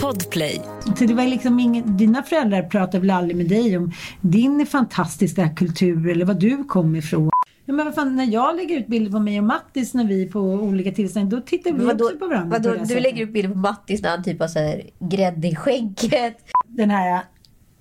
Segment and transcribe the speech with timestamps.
[0.00, 0.60] Podplay.
[0.98, 5.48] Så det var liksom ingen, dina föräldrar pratade väl aldrig med dig om din fantastiska
[5.48, 7.30] kultur eller var du kom ifrån?
[7.64, 10.22] Ja, men vad fan, när jag lägger ut bilder på mig och Mattis när vi
[10.22, 12.58] är på olika tillställningar, då tittar vi Vadå, också på varandra.
[12.58, 13.02] vadå, på du sättet.
[13.02, 16.36] lägger upp bilder på Mattis när han typ har så här grädde i skägget.
[16.66, 17.20] Den här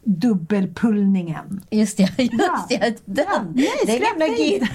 [0.03, 1.61] dubbelpullningen.
[1.71, 2.65] Just det, just Ja.
[2.69, 3.01] det.
[3.05, 4.67] Den, Ja, nej, den släpp gamla inte.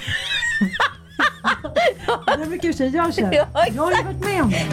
[2.39, 3.31] Det brukar jag kör.
[3.33, 4.65] Ja, Jag har ju varit med om det.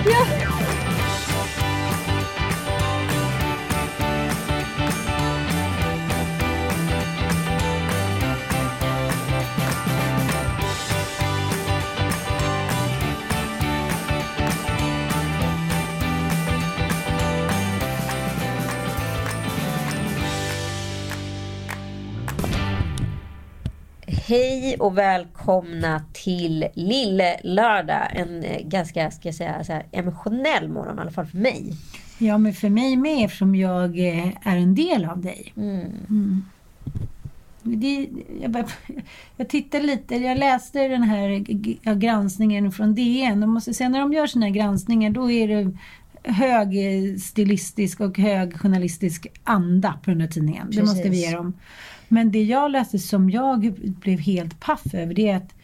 [24.29, 28.09] Hej och välkomna till Lille Lördag.
[28.13, 31.73] En eh, ganska, ska jag säga, så här, emotionell morgon i alla fall för mig.
[32.19, 35.53] Ja, men för mig med eftersom jag eh, är en del av dig.
[35.57, 36.45] Mm.
[37.63, 38.09] Det,
[38.43, 38.65] jag, bara,
[39.37, 41.39] jag tittade lite, jag läste den här
[41.95, 43.41] granskningen från DN.
[43.41, 45.77] Jag måste säga, när de gör här granskningar då är det
[46.23, 50.69] hög eh, stilistisk och hög journalistisk anda på den här tidningen.
[50.71, 51.31] Det måste vi Precis.
[51.31, 51.55] ge dem.
[52.09, 55.55] Men det jag läste som jag blev helt paff över det är att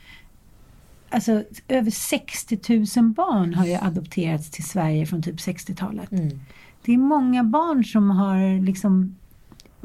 [1.10, 2.58] Alltså över 60
[2.96, 6.12] 000 barn har ju adopterats till Sverige från typ 60-talet.
[6.12, 6.40] Mm.
[6.84, 9.16] Det är många barn som har liksom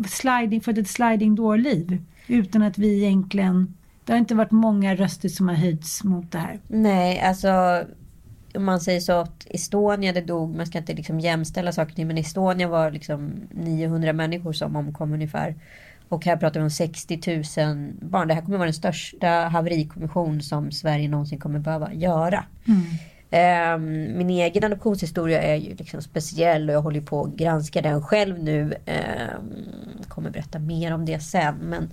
[0.08, 3.76] sliding, fått ett sliding door-liv utan att vi egentligen...
[4.06, 6.60] Det har inte varit många röster som har höjts mot det här.
[6.68, 7.84] Nej, alltså
[8.56, 12.18] om man säger så att Estonia det dog, man ska inte liksom jämställa saker men
[12.18, 15.56] Estonia var liksom 900 människor som omkom ungefär.
[16.10, 17.22] Och här pratar vi om 60
[17.66, 18.28] 000 barn.
[18.28, 22.46] Det här kommer vara den största haverikommission som Sverige någonsin kommer behöva göra.
[23.32, 28.02] Ehm, min egen adoptionshistoria är ju liksom speciell och jag håller på att granska den
[28.02, 28.64] själv nu.
[28.64, 31.56] Um, kommer berätta mer om det sen.
[31.56, 31.90] Men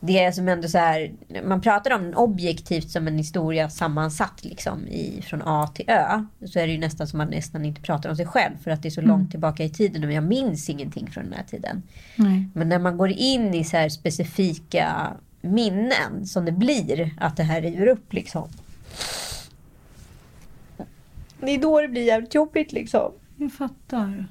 [0.00, 1.12] det är som ändå så här,
[1.44, 6.24] man pratar om den objektivt som en historia sammansatt liksom i, från A till Ö.
[6.46, 8.82] Så är det ju nästan som man nästan inte pratar om sig själv för att
[8.82, 11.82] det är så långt tillbaka i tiden och jag minns ingenting från den här tiden.
[12.16, 12.48] Nej.
[12.54, 17.42] Men när man går in i så här specifika minnen som det blir att det
[17.42, 18.48] här river upp liksom.
[21.40, 23.12] Det är då det blir jävligt jobbigt liksom.
[23.40, 24.26] Jag fattar.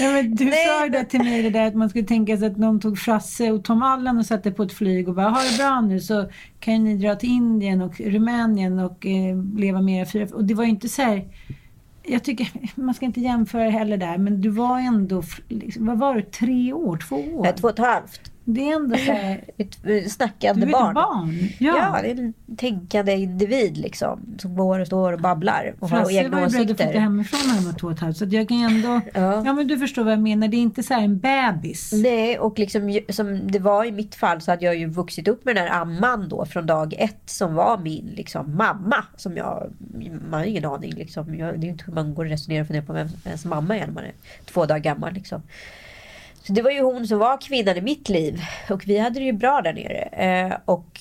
[0.00, 2.36] Ja, men du Nej, sa ju det till mig det där att man skulle tänka
[2.36, 5.28] sig att någon tog Frasse och Tom Allan och satte på ett flyg och bara
[5.28, 6.30] ha det bra nu så
[6.60, 10.26] kan ni dra till Indien och Rumänien och eh, leva med era fyra...
[10.34, 11.24] Och det var ju inte så här...
[12.02, 12.48] Jag tycker,
[12.80, 16.72] man ska inte jämföra heller där, men du var ändå, liksom, vad var du, tre
[16.72, 17.46] år, två år?
[17.46, 18.31] Är två och ett halvt.
[18.44, 20.94] Det är ändå så här, Ett eh, snackande du är barn.
[20.94, 21.38] barn.
[21.58, 21.76] Ja.
[21.78, 22.02] Ja.
[22.02, 24.20] det är en tänkande individ liksom.
[24.38, 26.84] Som går och står och babblar och har Frasse egna var ju beredd att flytta
[26.84, 27.00] åsikter.
[27.00, 28.16] hemifrån när han var två och ett halvt.
[28.16, 29.00] Så jag kan ändå...
[29.14, 29.44] Ja.
[29.44, 29.52] Ja.
[29.52, 30.48] men du förstår vad jag menar.
[30.48, 31.92] Det är inte så här en bebis.
[31.92, 35.44] Nej, och liksom, som det var i mitt fall så hade jag ju vuxit upp
[35.44, 39.04] med den här amman då från dag ett som var min liksom, mamma.
[39.16, 39.70] Som jag,
[40.30, 41.34] man har ingen aning liksom.
[41.34, 43.76] Jag, det är inte hur man går och resonerar och funderar på vem ens mamma
[43.76, 44.12] är när man är
[44.44, 45.42] två dagar gammal liksom.
[46.42, 48.40] Så det var ju hon som var kvinnan i mitt liv.
[48.70, 50.02] Och vi hade det ju bra där nere.
[50.02, 51.00] Eh, och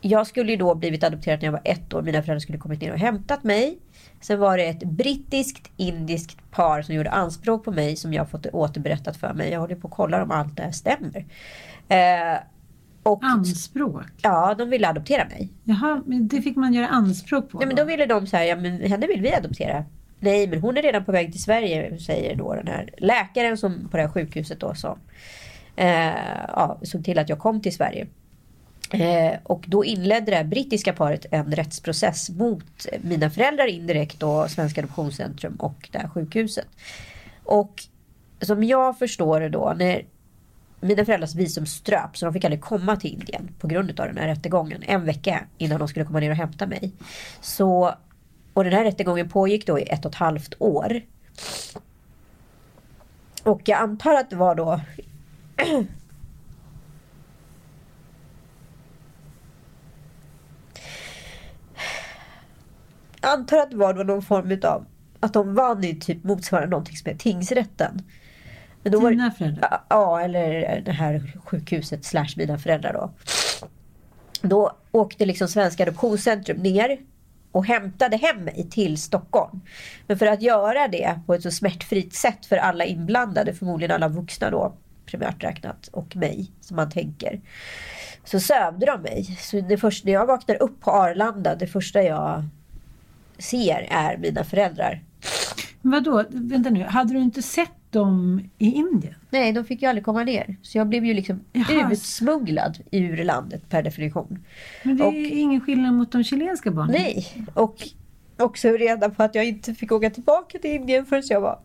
[0.00, 2.02] jag skulle ju då blivit adopterad när jag var ett år.
[2.02, 3.78] Mina föräldrar skulle kommit ner och hämtat mig.
[4.20, 8.46] Sen var det ett brittiskt indiskt par som gjorde anspråk på mig som jag fått
[8.46, 9.50] återberättat för mig.
[9.50, 11.26] Jag håller på att kolla om allt det här stämmer.
[11.88, 12.40] Eh,
[13.02, 14.06] och Anspråk?
[14.22, 15.48] ja, de ville adoptera mig.
[15.64, 17.58] Jaha, men det fick man göra anspråk på?
[17.58, 17.82] Nej, men då?
[17.82, 19.84] då ville de säga, ja men henne vill vi adoptera
[20.22, 23.88] nej men hon är redan på väg till Sverige, säger då den här läkaren som
[23.88, 24.98] på det här sjukhuset då som
[25.76, 26.12] eh,
[26.48, 28.06] ja, såg till att jag kom till Sverige.
[28.90, 34.50] Eh, och då inledde det här brittiska paret en rättsprocess mot mina föräldrar indirekt och
[34.50, 36.68] Svenska Adoptionscentrum och det här sjukhuset.
[37.44, 37.82] Och
[38.40, 40.04] som jag förstår det då, när
[40.80, 44.18] mina föräldrars visum ströps så de fick aldrig komma till Indien på grund av den
[44.18, 44.82] här rättegången.
[44.86, 46.92] En vecka innan de skulle komma ner och hämta mig.
[47.40, 47.94] Så,
[48.54, 51.00] och den här rättegången pågick då i ett och ett halvt år.
[53.42, 54.80] Och jag antar att det var då
[63.20, 64.86] Jag antar att det var då någon form av
[65.20, 68.02] att de vann i typ motsvarande någonting som är tingsrätten.
[68.82, 69.80] Men då Dina var, föräldrar?
[69.88, 73.10] Ja, eller det här sjukhuset slash mina föräldrar då.
[74.48, 76.98] Då åkte liksom Svenska Adoptionscentrum ner
[77.52, 79.60] och hämtade hem mig till Stockholm.
[80.06, 84.08] Men för att göra det på ett så smärtfritt sätt för alla inblandade, förmodligen alla
[84.08, 84.74] vuxna då
[85.06, 87.40] primärt räknat och mig som man tänker.
[88.24, 89.24] Så sövde de mig.
[89.40, 92.44] Så det första, när jag vaknar upp på Arlanda, det första jag
[93.38, 95.02] ser är mina föräldrar.
[95.82, 99.14] Vadå, vänta nu, hade du inte sett dem i Indien?
[99.30, 100.56] Nej, de fick ju aldrig komma ner.
[100.62, 101.92] Så jag blev ju liksom Jaha.
[101.92, 104.44] utsmugglad ur landet per definition.
[104.82, 106.92] Men det är och, ingen skillnad mot de chilenska barnen?
[106.92, 107.88] Nej, och
[108.36, 111.58] också reda på att jag inte fick åka tillbaka till Indien förrän jag var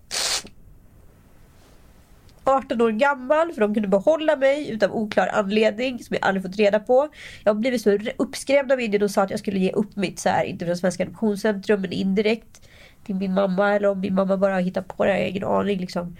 [2.47, 6.55] 18 år gammal för de kunde behålla mig utav oklar anledning som jag aldrig fått
[6.55, 7.09] reda på.
[7.43, 10.19] Jag har blivit så uppskrämd av Indien och sa att jag skulle ge upp mitt,
[10.19, 12.69] så här, inte från Svenska Adoptionscentrum men indirekt
[13.07, 15.79] till min mamma eller om min mamma bara hittat på det, jag har ingen aning.
[15.79, 16.17] Liksom.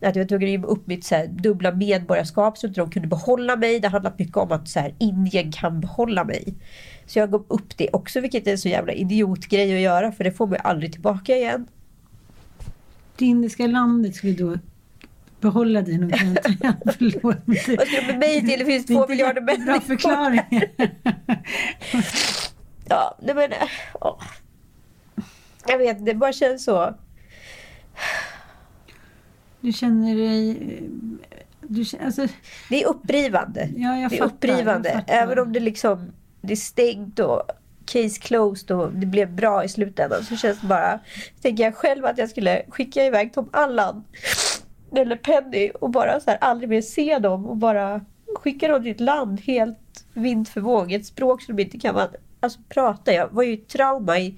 [0.00, 2.90] Att jag var tvungen att ge upp mitt så här, dubbla medborgarskap så att de
[2.90, 3.80] kunde behålla mig.
[3.80, 6.54] Det handlar mycket om att så här, Indien kan behålla mig.
[7.06, 10.24] Så jag gav upp det också vilket är en så jävla idiotgrej att göra för
[10.24, 11.66] det får man aldrig tillbaka igen.
[13.16, 14.58] Det indiska landet skulle då
[15.40, 16.10] behålla din och
[16.98, 17.36] Förlåt.
[17.46, 18.58] Vad ska du med mig till?
[18.58, 19.64] Det finns två miljarder människor.
[19.64, 20.40] Bra förklaring.
[22.88, 23.50] ja, nej men...
[24.00, 24.22] Åh.
[25.66, 26.94] Jag vet, det bara känns så.
[29.60, 30.58] Du känner dig...
[31.60, 32.26] Du, alltså,
[32.68, 33.68] det är upprivande.
[33.76, 35.04] Ja, jag det är upprivande.
[35.06, 37.42] Även om det liksom det är stängt och
[37.86, 41.00] case closed och det blev bra i slutändan så känns det bara...
[41.42, 44.04] Tänker jag själv att jag skulle skicka iväg Tom Allan
[44.96, 48.00] eller Penny och bara så här, aldrig mer se dem och bara
[48.36, 50.92] skicka dem till ett land helt vind för våg.
[50.92, 52.08] Ett språk som de inte kan
[52.40, 53.12] alltså, prata.
[53.12, 54.34] Jag var ju i trauma i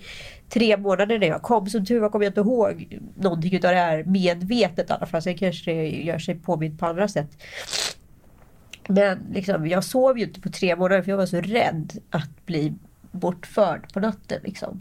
[0.52, 1.66] tre månader när jag kom.
[1.66, 5.22] Som tur var kommer jag inte ihåg någonting utav det här medvetet i alla fall.
[5.22, 7.42] Sen kanske det gör sig påmint på andra sätt.
[8.88, 12.46] Men liksom, jag sov ju inte på tre månader för jag var så rädd att
[12.46, 12.74] bli
[13.10, 14.40] bortförd på natten.
[14.44, 14.80] Liksom.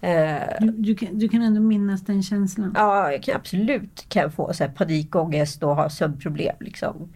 [0.00, 2.72] Eh, du, du, kan, du kan ändå minnas den känslan?
[2.76, 6.56] Ja, jag kan absolut kan få så här panikångest och ha sömnproblem.
[6.60, 7.12] Liksom.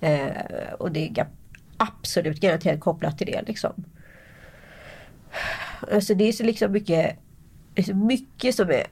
[0.00, 1.26] Eh, och det är
[1.76, 3.42] absolut garanterat kopplat till det.
[3.46, 3.84] Liksom.
[5.92, 7.16] Alltså det är så liksom mycket,
[7.74, 8.86] det är så mycket som är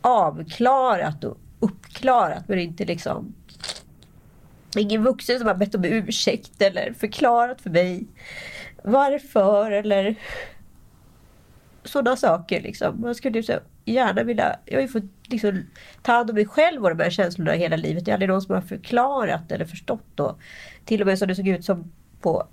[0.00, 3.34] avklarat och uppklarat men inte liksom
[4.76, 8.06] Ingen vuxen som har bett om ursäkt eller förklarat för mig
[8.84, 10.16] varför eller
[11.84, 12.60] sådana saker.
[12.60, 13.00] Liksom.
[13.00, 13.52] Man skulle så
[13.84, 14.56] gärna vilja...
[14.64, 15.62] Jag har ju fått liksom,
[16.02, 18.04] ta hand om mig själv och de här känslorna hela livet.
[18.04, 20.20] Det är aldrig någon som har förklarat eller förstått.
[20.20, 20.38] Och
[20.84, 22.46] till och med så det såg ut som på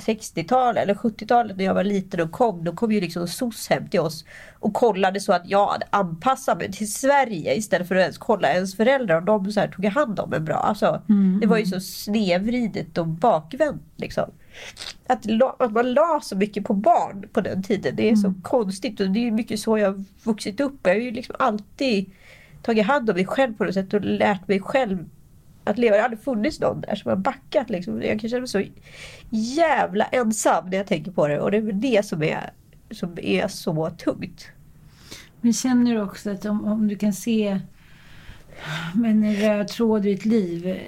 [0.00, 2.64] 60-talet eller 70-talet när jag var liten och kom.
[2.64, 4.24] Då kom ju liksom SOS hem till oss
[4.58, 8.52] och kollade så att jag hade anpassat mig till Sverige istället för att ens kolla
[8.52, 10.56] ens föräldrar och de så här tog hand om en bra.
[10.56, 11.40] Alltså, mm.
[11.40, 13.82] Det var ju så snedvridet och bakvänt.
[13.96, 14.30] Liksom.
[15.06, 15.26] Att,
[15.58, 17.96] att man la så mycket på barn på den tiden.
[17.96, 18.42] Det är så mm.
[18.42, 20.78] konstigt och det är mycket så jag vuxit upp.
[20.82, 22.10] Jag har ju liksom alltid
[22.62, 25.08] tagit hand om mig själv på något sätt och lärt mig själv
[25.64, 25.96] att leva.
[25.96, 27.70] Det aldrig funnits någon där som har backat.
[27.70, 28.02] Liksom.
[28.02, 28.62] Jag kan känna mig så
[29.30, 31.40] jävla ensam när jag tänker på det.
[31.40, 32.50] Och det är det som är,
[32.90, 34.48] som är så tungt.
[35.40, 37.60] Men känner du också att om, om du kan se
[38.94, 40.78] med en röd tråd i ditt liv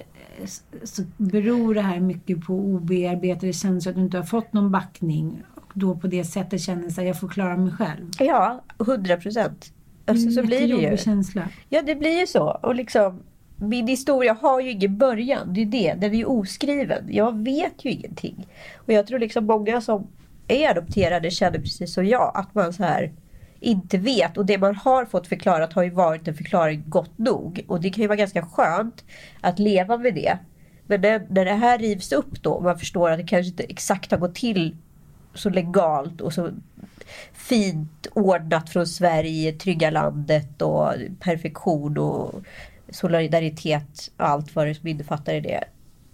[0.83, 5.43] så beror det här mycket på obearbetade känslor, att du inte har fått någon backning.
[5.55, 8.11] Och då på det sättet känner sig jag får klara mig själv.
[8.19, 9.73] Ja, hundra procent.
[10.07, 10.97] Alltså, så blir det ju.
[10.97, 11.49] känsla.
[11.69, 12.59] Ja, det blir ju så.
[12.63, 13.23] Och liksom,
[13.63, 15.55] min historia har ju ingen början.
[15.55, 15.95] Det är det.
[15.99, 17.05] Den är ju oskriven.
[17.11, 18.47] Jag vet ju ingenting.
[18.77, 20.07] Och jag tror liksom många som
[20.49, 22.33] är adopterade känner precis som jag.
[22.35, 23.13] Att man så här
[23.61, 24.39] inte vet.
[24.39, 27.65] Och det man har fått förklarat har ju varit en förklaring gott nog.
[27.69, 29.05] Och det kan ju vara ganska skönt
[29.41, 30.39] att leva med det.
[30.87, 33.63] Men när, när det här rivs upp då och man förstår att det kanske inte
[33.63, 34.77] exakt har gått till
[35.35, 36.51] så legalt och så
[37.33, 42.43] fint ordnat från Sverige, trygga landet och perfektion och
[42.93, 45.65] solidaritet och allt vad det innefattar i det.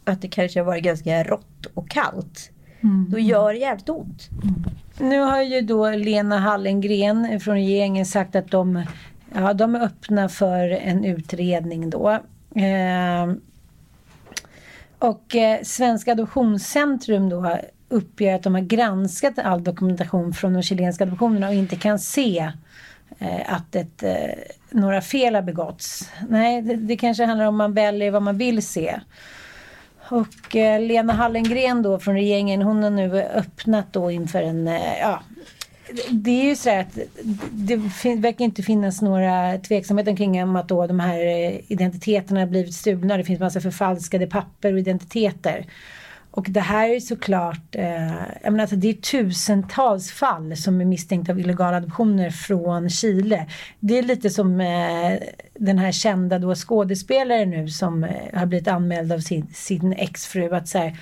[0.04, 2.50] Att det kanske har varit ganska rått och kallt.
[2.80, 3.06] Mm.
[3.10, 4.28] Då gör det jävligt ont.
[4.42, 4.64] Mm.
[5.00, 8.84] Nu har ju då Lena Hallengren från regeringen sagt att de,
[9.34, 12.10] ja, de är öppna för en utredning då.
[12.54, 13.32] Eh,
[14.98, 17.58] och eh, Svenska Adoptionscentrum då
[17.88, 22.52] uppger att de har granskat all dokumentation från de chilenska adoptionerna och inte kan se
[23.18, 24.30] Eh, att ett, eh,
[24.70, 26.10] några fel har begåtts.
[26.28, 29.00] Nej, det, det, kanske handlar om man väljer vad man vill se.
[30.10, 34.98] Och eh, Lena Hallengren då från regeringen hon har nu öppnat då inför en, eh,
[35.00, 35.22] ja,
[36.10, 36.98] det är ju så att
[37.50, 37.76] det
[38.16, 42.74] verkar inte finnas några tveksamheter kring om att då de här eh, identiteterna har blivit
[42.74, 43.16] stulna.
[43.16, 45.66] Det finns massa förfalskade papper och identiteter.
[46.38, 50.84] Och det här är såklart, eh, jag menar, alltså det är tusentals fall som är
[50.84, 53.46] misstänkta av illegala adoptioner från Chile.
[53.80, 55.18] Det är lite som eh,
[55.54, 60.54] den här kända då skådespelaren nu som eh, har blivit anmäld av sin, sin exfru.
[60.54, 60.98] Att så här,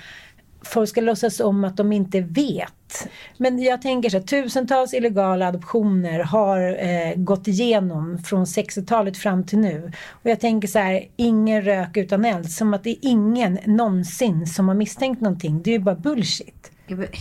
[0.67, 3.07] folk ska låtsas om att de inte vet.
[3.37, 9.43] Men jag tänker så här, tusentals illegala adoptioner har eh, gått igenom från 60-talet fram
[9.43, 9.91] till nu.
[10.09, 12.51] Och jag tänker så här, ingen rök utan eld.
[12.51, 15.61] Som att det är ingen någonsin som har misstänkt någonting.
[15.63, 16.71] Det är ju bara bullshit.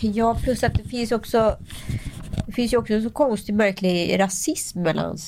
[0.01, 1.57] Ja, plus att det finns också
[2.47, 5.19] det finns ju också en så konstig märklig rasism mellan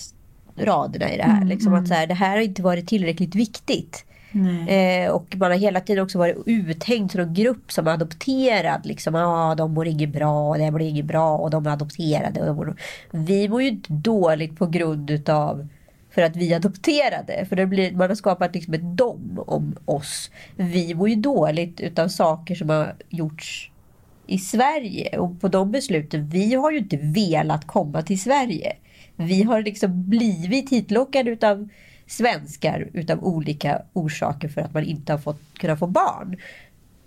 [0.56, 1.36] raderna i det här.
[1.36, 1.86] Mm, liksom att mm.
[1.86, 4.04] så här, det här har inte varit tillräckligt viktigt.
[4.68, 8.86] Eh, och man har hela tiden också varit uthängd som en grupp som är adopterad.
[8.86, 12.40] Liksom, ah, de mår inget bra, och det blir inget bra och de är adopterade.
[12.40, 12.76] Och de mår...
[13.10, 15.68] Vi mår ju inte dåligt på grund utav
[16.10, 17.46] för att vi adopterade.
[17.48, 20.30] För det blir, man har skapat liksom ett dom om oss.
[20.56, 23.70] Vi mår ju dåligt utav saker som har gjorts
[24.26, 25.18] i Sverige.
[25.18, 28.76] Och på de besluten, vi har ju inte velat komma till Sverige.
[29.16, 31.68] Vi har liksom blivit hitlockade utav
[32.08, 36.36] svenskar utav olika orsaker för att man inte har fått kunna få barn.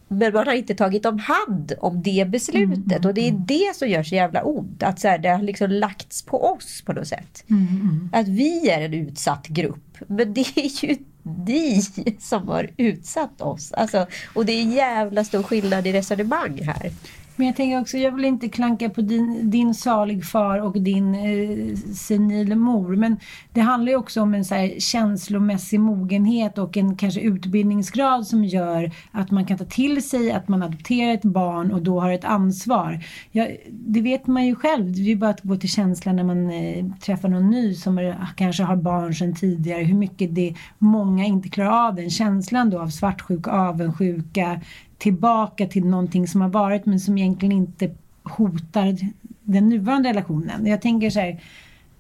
[0.08, 3.76] Men man har inte tagit om hand om det beslutet mm, och det är det
[3.76, 4.84] som gör så jävla ont.
[4.84, 7.44] Att så här, det har liksom lagts på oss på något sätt.
[7.50, 9.98] Mm, att vi är en utsatt grupp.
[10.08, 11.82] Men det är ju ni
[12.20, 13.72] som har utsatt oss.
[13.72, 16.92] Alltså, och det är jävla stor skillnad i resonemang här.
[17.36, 21.16] Men jag tänker också, jag vill inte klanka på din, din salig far och din
[21.16, 22.96] eh, senil mor.
[22.96, 23.18] Men
[23.54, 28.44] det handlar ju också om en så här känslomässig mogenhet och en kanske utbildningsgrad som
[28.46, 32.12] gör att man kan ta till sig att man adopterar ett barn och då har
[32.12, 33.00] ett ansvar.
[33.32, 34.92] Ja, det vet man ju själv.
[34.92, 37.98] Det är ju bara att gå till känslan när man eh, träffar någon ny som
[37.98, 39.84] är, kanske har barn sedan tidigare.
[39.84, 44.62] Hur mycket det många inte klarar av den känslan då av svartsjuka, avundsjuka,
[45.02, 47.92] tillbaka till någonting som har varit men som egentligen inte
[48.24, 48.98] hotar
[49.44, 50.66] den nuvarande relationen.
[50.66, 51.42] Jag tänker så här,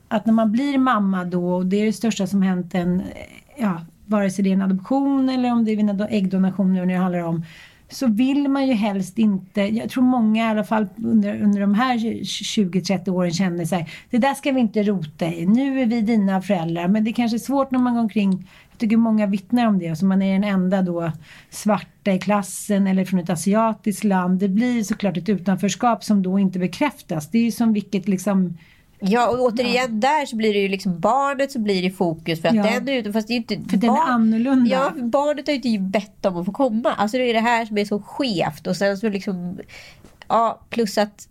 [0.07, 3.01] att när man blir mamma då, och det är det största som hänt en,
[3.57, 6.93] ja, vare sig det är en adoption eller om det är en äggdonation nu när
[6.93, 7.45] det handlar om,
[7.89, 11.73] så vill man ju helst inte, jag tror många i alla fall under, under de
[11.73, 16.01] här 20-30 åren känner sig det där ska vi inte rota i, nu är vi
[16.01, 18.47] dina föräldrar, men det är kanske är svårt när man går omkring
[18.81, 19.89] tycker många vittnar om det.
[19.89, 21.11] Alltså man är den enda då
[21.49, 24.39] svarta i klassen eller från ett asiatiskt land.
[24.39, 27.31] Det blir såklart ett utanförskap som då inte bekräftas.
[27.31, 28.57] Det är ju som vilket liksom
[29.03, 30.09] Ja, och återigen ja.
[30.09, 32.41] där så blir det ju liksom barnet som blir i fokus.
[32.41, 32.63] För att ja.
[32.63, 33.55] den är ute, fast det är inte...
[33.55, 34.69] För barn, den är annorlunda.
[34.69, 36.93] Ja, barnet har ju inte bett om att få komma.
[36.93, 38.67] Alltså det är det här som är så skevt.
[38.67, 39.59] Och sen så liksom...
[40.27, 41.27] Ja, plus att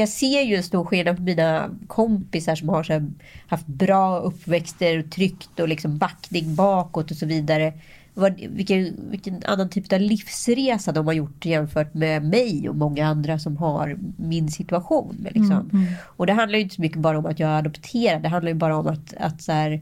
[0.00, 3.10] jag ser ju en stor skillnad på mina kompisar som har så
[3.46, 7.72] haft bra uppväxter, tryggt och liksom backning bakåt och så vidare.
[8.14, 13.06] Vad, vilken, vilken annan typ av livsresa de har gjort jämfört med mig och många
[13.06, 15.16] andra som har min situation.
[15.20, 15.52] Liksom.
[15.52, 15.92] Mm, mm.
[16.04, 18.22] Och det handlar ju inte så mycket bara om att jag är adopterad.
[18.22, 19.80] Det handlar ju bara om att, att så här,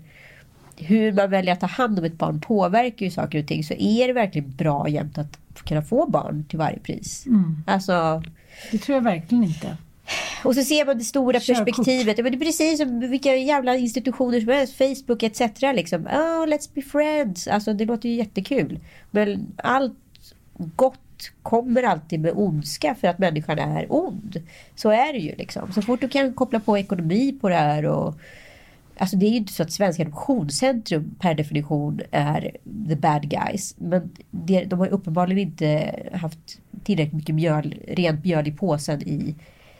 [0.76, 3.64] hur man väljer att ta hand om ett barn påverkar ju saker och ting.
[3.64, 7.26] Så är det verkligen bra jämt att kunna få barn till varje pris.
[7.26, 7.64] Mm.
[7.66, 8.22] Alltså,
[8.70, 9.76] det tror jag verkligen inte.
[10.44, 11.66] Och så ser man det stora Körkort.
[11.66, 12.16] perspektivet.
[12.16, 14.78] det är precis som vilka jävla institutioner som helst.
[14.78, 15.40] Facebook etc.
[15.60, 16.06] Liksom.
[16.06, 17.48] Oh, let's be friends.
[17.48, 18.80] Alltså det låter ju jättekul.
[19.10, 19.94] Men allt
[20.56, 24.42] gott kommer alltid med ondska för att människan är ond.
[24.74, 25.72] Så är det ju liksom.
[25.72, 28.14] Så fort du kan koppla på ekonomi på det här och
[29.00, 32.56] Alltså det är ju inte så att Svenska Adoptionscentrum per definition är
[32.88, 33.74] the bad guys.
[33.78, 39.34] Men det, de har uppenbarligen inte haft tillräckligt mycket mjöl, rent mjöl i påsen i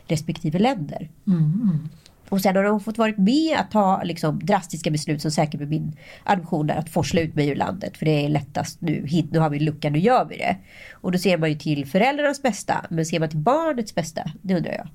[0.09, 1.09] respektive länder.
[1.27, 1.89] Mm.
[2.29, 5.69] Och sen har de fått varit med att ta liksom, drastiska beslut som säkert med
[5.69, 7.97] min adoption där, att forsla ut mig ur landet.
[7.97, 9.07] För det är lättast nu.
[9.07, 10.57] Hit, nu har vi en lucka, nu gör vi det.
[10.93, 12.87] Och då ser man ju till föräldrarnas bästa.
[12.91, 14.23] Men ser man till barnets bästa?
[14.43, 14.89] Det undrar jag.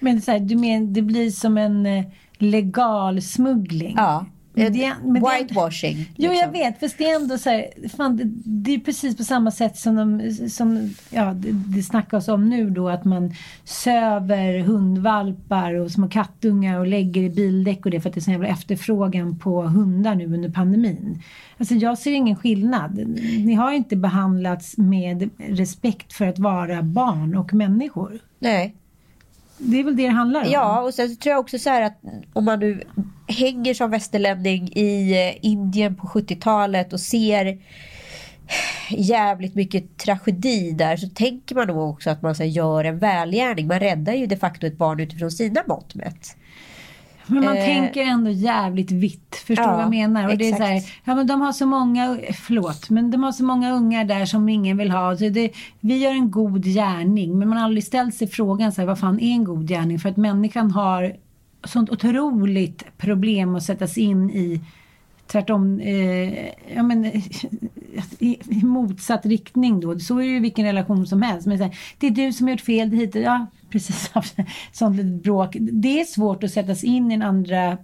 [0.00, 2.04] Men så här, du men, det blir som en eh,
[2.38, 3.94] legal smuggling.
[3.96, 4.26] Ja.
[4.52, 5.96] Men det- men det- Whitewashing.
[6.16, 6.52] Jo, jag liksom.
[6.52, 6.80] vet.
[6.80, 9.96] Fast det är ändå så här, fan, det, det är precis på samma sätt som,
[9.96, 16.08] de, som ja, det, det snackas om nu då att man söver hundvalpar och små
[16.08, 19.62] kattungar och lägger i bildäck och det för att det är så jävla efterfrågan på
[19.62, 21.22] hundar nu under pandemin.
[21.58, 22.98] Alltså jag ser ingen skillnad.
[23.38, 28.18] Ni har inte behandlats med respekt för att vara barn och människor.
[28.38, 28.74] Nej.
[29.60, 30.50] Det är väl det det handlar om?
[30.50, 32.00] Ja, och sen så tror jag också så här att
[32.32, 32.82] om man nu
[33.26, 37.58] hänger som västerlänning i eh, Indien på 70-talet och ser
[38.90, 43.66] jävligt mycket tragedi där så tänker man nog också att man så gör en välgärning.
[43.66, 46.36] Man räddar ju de facto ett barn utifrån sina mått mätt.
[47.30, 49.42] Men man Eh, tänker ändå jävligt vitt.
[49.46, 50.28] Förstår ja, vad jag menar?
[50.28, 53.32] Och det är så här, ja men de har så många, förlåt, men de har
[53.32, 55.16] så många ungar där som ingen vill ha.
[55.16, 57.38] Så det, vi gör en god gärning.
[57.38, 59.98] Men man har aldrig ställt sig frågan så här, vad fan är en god gärning?
[59.98, 61.16] För att människan har
[61.64, 64.60] sånt otroligt problem att sätta sig in i
[65.32, 67.04] tvärtom, eh, ja men
[68.18, 69.98] i, i motsatt riktning då.
[69.98, 71.46] Så är det ju vilken relation som helst.
[71.46, 74.10] Men här, det är du som har gjort fel, det hit, ja precis,
[74.72, 75.56] sånt litet bråk.
[75.60, 77.78] Det är svårt att sätta sig in i en andra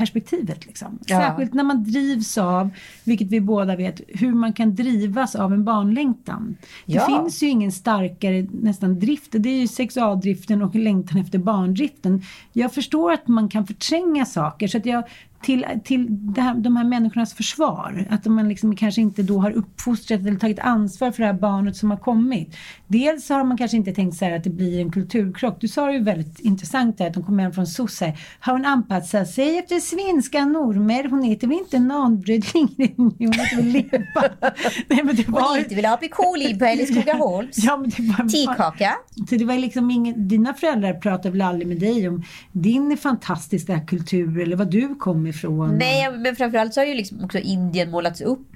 [0.00, 0.66] perspektivet.
[0.66, 0.98] Liksom.
[1.06, 1.20] Ja.
[1.20, 2.70] Särskilt när man drivs av,
[3.04, 6.56] vilket vi båda vet, hur man kan drivas av en barnlängtan.
[6.86, 7.06] Det Ja.
[7.06, 12.22] finns ju ingen starkare nästan drift, det är ju sexualdriften och längtan efter barndriften.
[12.52, 15.04] Jag förstår att man kan förtränga saker så att jag
[15.42, 18.06] till, till här, de här människornas försvar.
[18.10, 21.76] Att man liksom kanske inte då har uppfostrat eller tagit ansvar för det här barnet
[21.76, 22.56] som har kommit.
[22.86, 25.60] Dels har man kanske inte tänkt så här att det blir en kulturkrock.
[25.60, 28.16] Du sa det ju väldigt intressant där att de kommer hem från sosse.
[28.40, 31.08] Har hon anpassat sig efter svenska normer?
[31.08, 32.94] Hon heter väl inte nanbröd Ingrid?
[32.96, 34.24] Hon heter väl limpa?
[34.88, 35.50] Nej men det var...
[35.50, 37.56] Och inte vill ha aprikoliv på Älskogaholms.
[37.70, 38.28] Ja, men det var...
[38.28, 38.92] Tikaka.
[39.28, 43.80] Så det var liksom ingen, dina föräldrar pratade väl aldrig med dig om din fantastiska
[43.80, 45.76] kultur eller var du kom ifrån?
[45.78, 48.46] Nej, men framförallt så har ju liksom också Indien målats upp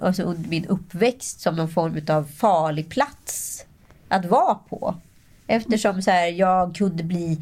[0.00, 3.64] alltså under min uppväxt som någon form av farlig plats
[4.08, 4.94] att vara på.
[5.46, 7.38] Eftersom så här, jag kunde bli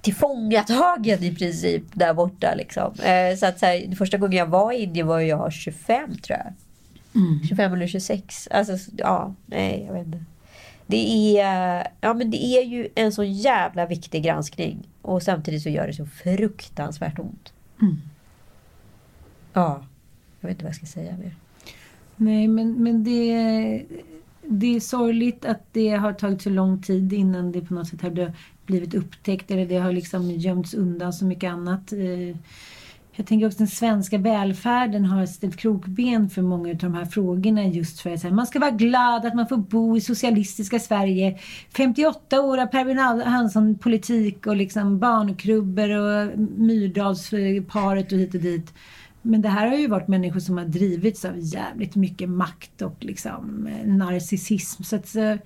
[0.00, 2.54] tillfångatagen i princip där borta.
[2.54, 2.94] Liksom.
[3.02, 6.38] Eh, Så att så här, första gången jag var i Indien var jag 25 tror
[6.38, 6.52] jag.
[7.48, 8.48] 25 eller 26.
[8.50, 10.24] Alltså, ja, nej, jag vet inte.
[10.86, 14.78] Det är, ja, men det är ju en så jävla viktig granskning.
[15.02, 17.52] Och samtidigt så gör det så fruktansvärt ont.
[17.82, 18.00] Mm.
[19.52, 19.84] Ja,
[20.40, 21.34] jag vet inte vad jag ska säga mer.
[22.16, 23.84] Nej, men, men det,
[24.46, 28.02] det är sorgligt att det har tagit så lång tid innan det på något sätt
[28.02, 28.32] har
[28.66, 31.92] blivit upptäckt eller det har liksom gömts undan så mycket annat.
[31.92, 32.36] Eh,
[33.16, 37.66] Jag tänker också den svenska välfärden har ställt krokben för många av de här frågorna
[37.66, 41.38] just för att man ska vara glad att man får bo i socialistiska Sverige.
[41.76, 48.72] 58 år av Per Hansson politik och liksom barnkrubbor och Myrdalsparet och hit och dit.
[49.22, 52.96] Men det här har ju varit människor som har drivits av jävligt mycket makt och
[52.98, 54.82] liksom eh, narcissism.
[54.82, 55.36] Så att, eh, Ja,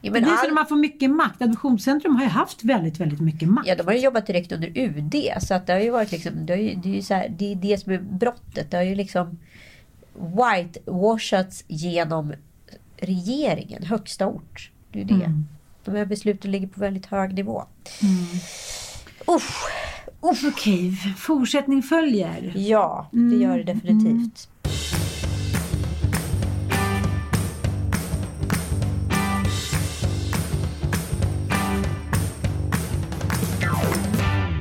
[0.00, 1.42] det men blir så all- när man får mycket makt.
[1.42, 3.68] Adoptionscentrum har ju haft väldigt, väldigt mycket makt.
[3.68, 5.14] Ja, de har ju jobbat direkt under UD.
[5.40, 7.34] Så att det har ju varit liksom, det, har ju, det, är ju så här,
[7.38, 8.70] det är det som är brottet.
[8.70, 9.38] Det har ju liksom
[10.14, 12.32] whitewashats genom
[12.96, 14.70] regeringen, högsta ort.
[14.92, 15.24] Det är ju det.
[15.24, 15.46] Mm.
[15.84, 17.64] De här besluten ligger på väldigt hög nivå.
[20.28, 22.52] Okej, fortsättning följer.
[22.56, 24.48] ja, det gör det definitivt.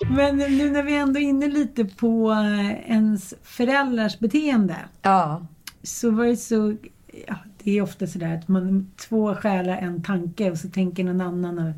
[0.10, 4.76] Men nu när vi ändå är inne lite på eh, ens föräldrars beteende.
[5.02, 5.48] Ja,
[5.84, 6.76] Så var det så,
[7.28, 11.22] ja, det är ofta sådär att man två själar, en tanke och så tänker någon
[11.22, 11.74] annan av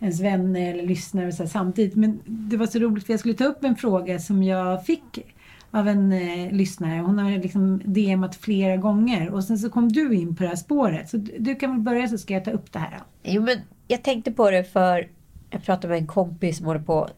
[0.00, 1.94] ens vänner eller lyssnare så här, samtidigt.
[1.94, 5.24] Men det var så roligt för jag skulle ta upp en fråga som jag fick
[5.70, 7.00] av en eh, lyssnare.
[7.00, 10.56] Hon har liksom DMat flera gånger och sen så kom du in på det här
[10.56, 11.08] spåret.
[11.08, 12.98] Så du, du kan väl börja så ska jag ta upp det här.
[12.98, 13.04] Då.
[13.22, 15.08] Jo, men jag tänkte på det för
[15.50, 17.08] jag pratade med en kompis som håller på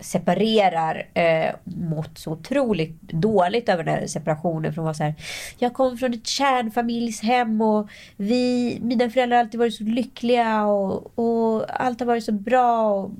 [0.00, 4.72] separerar eh, mått så otroligt dåligt över den här separationen.
[4.74, 5.14] Från hon var så här,
[5.58, 11.18] jag kom från ett kärnfamiljshem och vi, mina föräldrar har alltid varit så lyckliga och,
[11.18, 12.90] och allt har varit så bra.
[12.90, 13.10] Och,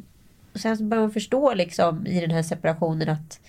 [0.52, 3.40] och sen så börjar man förstå liksom i den här separationen att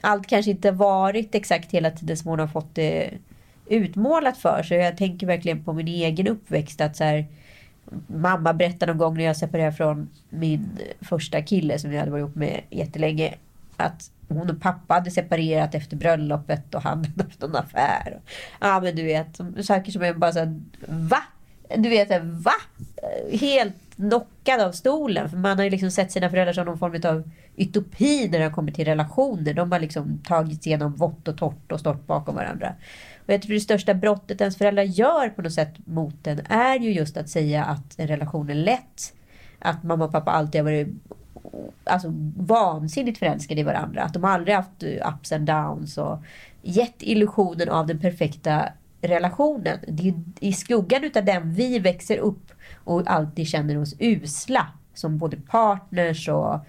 [0.00, 3.10] allt kanske inte varit exakt hela tiden som hon har fått det
[3.66, 4.78] utmålat för sig.
[4.78, 6.80] Jag tänker verkligen på min egen uppväxt.
[6.80, 7.26] att så här,
[8.06, 12.20] Mamma berättade någon gång när jag separerade från min första kille som jag hade varit
[12.20, 13.34] ihop med jättelänge.
[13.76, 18.20] Att hon och pappa hade separerat efter bröllopet och han hade haft en affär.
[18.60, 21.22] Ja men du vet, saker som är bara såhär, va?
[21.76, 22.52] Du vet, va?
[23.32, 25.30] Helt knockad av stolen.
[25.30, 28.50] För man har ju liksom sett sina föräldrar som någon form av utopi när det
[28.50, 29.54] kommer till relationer.
[29.54, 32.74] De har liksom tagits igenom vått och torrt och stått bakom varandra.
[33.28, 36.78] Och jag tror det största brottet ens föräldrar gör på något sätt mot den är
[36.78, 39.14] ju just att säga att en relation är lätt.
[39.58, 40.88] Att mamma och pappa alltid har varit
[41.84, 44.02] alltså, vansinnigt förälskade i varandra.
[44.02, 46.18] Att de aldrig haft eh, ups and downs och
[46.62, 48.68] gett illusionen av den perfekta
[49.00, 49.78] relationen.
[49.88, 52.52] Det är i skuggan utav den vi växer upp
[52.84, 56.60] och alltid känner oss usla som både partners och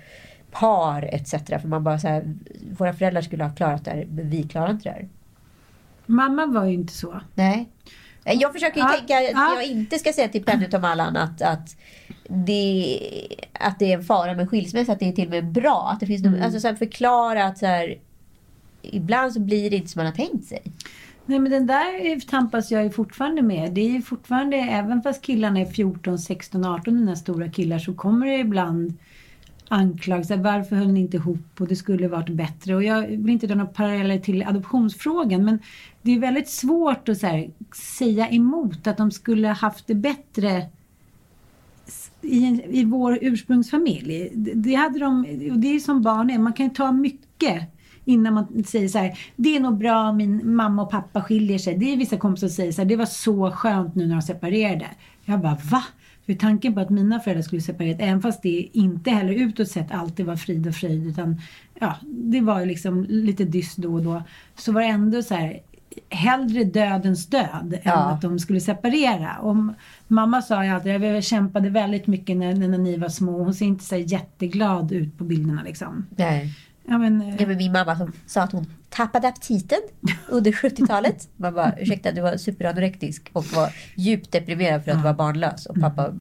[0.51, 1.31] par etc.
[1.31, 2.35] För man bara så här,
[2.77, 5.07] våra föräldrar skulle ha klarat det här, men vi klarar inte det här.
[6.09, 7.21] Mamma var ju inte så.
[7.35, 7.69] Nej.
[8.23, 9.53] Jag försöker ju Ja, tänka att ja.
[9.55, 11.75] jag inte ska säga till Penny och Tom Allan att, att,
[12.27, 12.99] det,
[13.53, 15.89] att det är en fara med skilsmässa, att det är till och med bra.
[15.93, 16.43] Att det finns mm.
[16.43, 17.97] alltså så förklara att så här,
[18.81, 20.61] ibland så blir det inte som man har tänkt sig.
[21.25, 23.73] Nej men den där tampas jag ju fortfarande med.
[23.73, 27.93] Det är ju fortfarande, även fast killarna är 14, 16, 18, mina stora killar, så
[27.93, 28.93] kommer det ibland
[29.69, 30.37] anklagelser.
[30.37, 32.75] Varför höll ni inte ihop och det skulle varit bättre?
[32.75, 35.59] Och jag vill inte dra några paralleller till adoptionsfrågan men
[36.01, 37.49] det är väldigt svårt att så här,
[37.97, 40.65] säga emot att de skulle haft det bättre
[42.21, 44.31] i, en, i vår ursprungsfamilj.
[44.33, 45.19] Det, det hade de,
[45.51, 47.63] och det är som barn är, man kan ju ta mycket
[48.05, 51.77] innan man säger så här, det är nog bra min mamma och pappa skiljer sig.
[51.77, 54.21] Det är vissa kompisar som säger så här, det var så skönt nu när de
[54.21, 54.87] separerade.
[55.25, 55.83] Jag bara, va?
[56.29, 59.91] För tanken på att mina föräldrar skulle separera, även fast det inte heller utåt sett
[59.91, 61.41] alltid var frid och fröjd, utan
[61.79, 64.23] ja, det var ju liksom lite dyst då och då,
[64.55, 65.59] så var det ändå så här,
[66.09, 67.93] hellre dödens död än Ja.
[67.93, 69.37] att de skulle separera.
[69.41, 69.55] Och
[70.07, 73.43] mamma sa ju alltid, jag kämpade väldigt mycket när, när ni var små.
[73.43, 76.05] Hon ser inte så jätteglad ut på bilderna liksom.
[76.15, 76.53] Nej.
[76.89, 79.79] Ja, men, eh, Ja, men min mamma som sa att hon tappade aptiten
[80.29, 81.29] under 70-talet.
[81.37, 85.65] Man bara, ursäkta du var superanorektisk och var djupt deprimerad för att du var barnlös.
[85.65, 86.13] Och pappa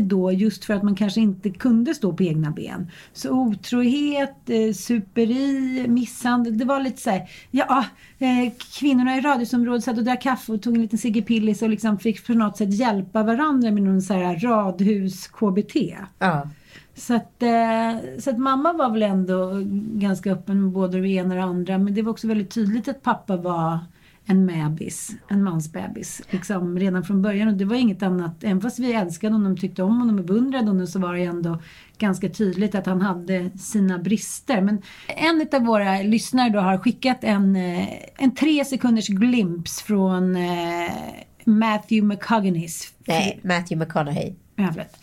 [0.00, 2.90] då just för att man kanske inte kunde stå på egna ben.
[3.12, 7.84] Så otrohet, eh, superi, misshandel, det var lite så här, ja,
[8.18, 11.68] eh, kvinnorna i radhusområdet satt och drack kaffe och tog en liten Sigge Pillis och
[11.68, 15.96] liksom fick på något sätt hjälpa varandra med någon så här radhus-KBT.
[16.18, 16.48] Ja.
[16.94, 19.62] Så att, eh, så att mamma var väl ändå
[19.94, 21.78] ganska öppen med både det ena och det andra.
[21.78, 23.78] Men det var också väldigt tydligt att pappa var
[24.26, 26.22] en bebis, en mansbebis.
[26.30, 27.48] Liksom redan från början.
[27.48, 30.66] Och det var inget annat, även fast vi älskade honom, tyckte om honom och beundrade
[30.66, 31.62] honom så var det ändå
[31.98, 34.60] ganska tydligt att han hade sina brister.
[34.60, 40.36] Men en av våra lyssnare då har skickat en, eh, en tre sekunders glimpse från
[40.36, 40.92] eh,
[41.44, 44.34] Matthew McConaughey's Nej, Matthew McConaughey.
[44.56, 44.96] Ja, förlåt.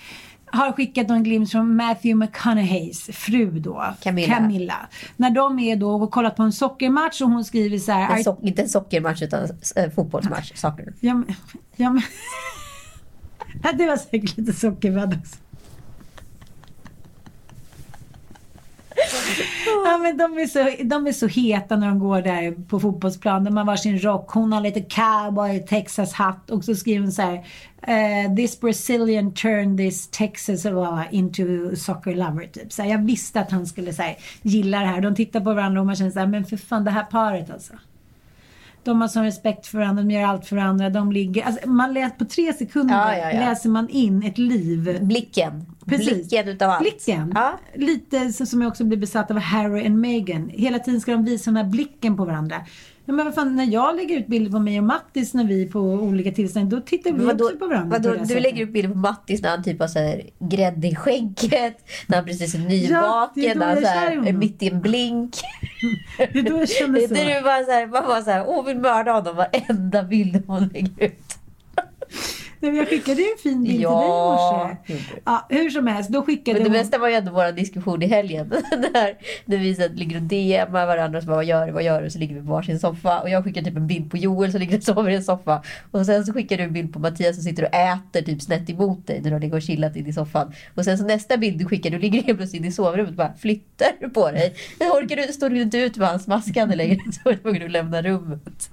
[0.51, 3.85] Har skickat någon glimt från Matthew McConaugheys fru då.
[4.01, 4.75] Camilla.
[5.17, 8.17] När de är då och kollat på en sockermatch och hon skriver så här.
[8.17, 10.51] En sock, inte en sockermatch utan äh, fotbollsmatch.
[10.55, 10.93] Soccer.
[10.99, 11.35] Ja, men,
[11.75, 12.03] ja, men,
[13.77, 15.35] det var säkert lite sockervadd också.
[19.85, 23.43] Ja, men de, är så, de är så heta när de går där på fotbollsplan.
[23.43, 24.31] De har varsin rock.
[24.31, 26.49] Hon har lite cowboy Texas hatt.
[26.49, 27.45] Och så skriver hon så här.
[27.87, 31.43] Uh, this Brazilian turned this Texas eh, into
[31.75, 32.47] soccer lover.
[32.47, 32.71] Typ.
[32.71, 35.01] Så här, jag visste att han skulle så här, gilla det här.
[35.01, 37.51] De tittar på varandra och man känner så här, men för fan det här paret
[37.51, 37.73] alltså.
[38.83, 40.89] De har sån respekt för varandra, de gör allt för varandra.
[40.89, 43.39] De ligger, alltså, man läser på tre sekunder Ja, ja, ja.
[43.39, 44.99] läser man in ett liv.
[45.01, 45.65] Blicken.
[45.85, 46.13] Precis.
[46.13, 46.81] Blicken utav allt.
[46.81, 47.35] Blicken.
[47.75, 50.49] Lite som jag också blir besatt av Harry och Meghan.
[50.49, 52.55] Hela tiden ska de visa den här blicken på varandra.
[53.11, 55.61] Ja, men vad fan, när jag lägger ut bilder på mig och Mattis när vi
[55.63, 57.97] är på olika tillstånd, då tittar vi Vadå, också på varandra.
[57.97, 58.43] vadå, på du sättet.
[58.43, 62.15] lägger upp bilder på Mattis när han typ har så här grädde i skägget, när
[62.17, 65.35] han precis är Ja, nyvaken, då när han så här, är mitt i en blink.
[66.17, 67.15] Det är då jag känner Det så.
[67.15, 70.43] är du bara så här, man bara så här, åh vill mörda honom varenda bild
[70.47, 71.37] hon lägger ut.
[72.61, 75.21] Nej, jag skickade ju en fin bild Ja, till dig i morse.
[75.25, 76.83] Ja, hur som helst, då skickade Men det hon...
[76.83, 78.47] bästa var ju ändå vår diskussion i helgen.
[79.45, 82.01] När vi så ligger och DMar varandra och så bara, vad gör du, vad gör
[82.01, 82.09] du?
[82.09, 83.19] Så ligger vi på varsin soffa.
[83.19, 85.63] Och jag skickar typ en bild på Joel som ligger och sover i en soffa.
[85.91, 88.69] Och sen så skickar du en bild på Mattias som sitter och äter typ snett
[88.69, 90.53] emot dig när du ligger och chillat in i soffan.
[90.75, 93.33] Och sen så nästa bild du skickar, du ligger helt plötsligt i sovrummet och bara
[93.33, 94.53] flyttar på dig.
[94.79, 97.71] Orkar du, står du inte ut med hans smaskande längre så är du tvungen att
[97.71, 98.69] lämna rummet.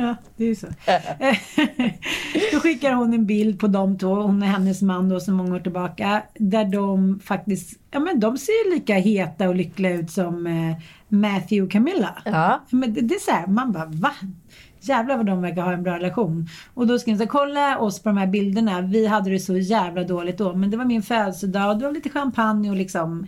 [0.00, 0.66] Ja, det är så.
[2.52, 5.54] då skickar hon en bild på de två, hon och hennes man då, så många
[5.54, 6.22] år tillbaka.
[6.34, 10.76] Där de faktiskt, ja men de ser ju lika heta och lyckliga ut som eh,
[11.08, 12.22] Matthew och Camilla.
[12.24, 12.64] Ja.
[12.70, 14.12] Men det, det är så här, man bara va?
[14.80, 16.48] Jävlar vad de verkar ha en bra relation.
[16.74, 18.80] Och då ska jag säga, kolla oss på de här bilderna.
[18.80, 20.54] Vi hade det så jävla dåligt då.
[20.54, 23.26] Men det var min födelsedag och det var lite champagne och liksom